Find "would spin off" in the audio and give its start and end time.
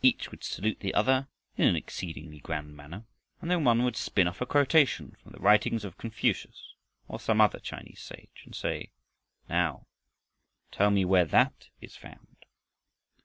3.82-4.40